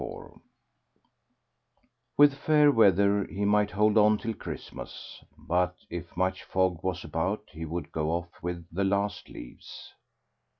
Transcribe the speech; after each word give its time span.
XLIV 0.01 0.41
With 2.17 2.33
fair 2.33 2.71
weather 2.71 3.23
he 3.25 3.45
might 3.45 3.69
hold 3.69 3.99
on 3.99 4.17
till 4.17 4.33
Christmas, 4.33 5.23
but 5.37 5.75
if 5.91 6.17
much 6.17 6.41
fog 6.43 6.79
was 6.83 7.03
about 7.03 7.43
he 7.51 7.65
would 7.65 7.91
go 7.91 8.09
off 8.09 8.41
with 8.41 8.65
the 8.71 8.83
last 8.83 9.29
leaves. 9.29 9.93